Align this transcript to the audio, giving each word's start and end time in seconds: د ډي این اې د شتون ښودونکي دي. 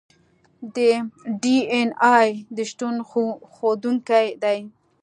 د 0.75 0.77
ډي 1.41 1.57
این 1.73 1.89
اې 2.15 2.27
د 2.55 2.57
شتون 2.69 2.95
ښودونکي 3.55 4.25
دي. 4.43 4.59